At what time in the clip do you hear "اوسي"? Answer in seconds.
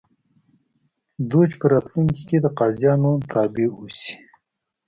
3.79-4.13